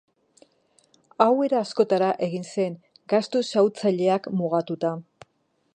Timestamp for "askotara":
1.65-2.07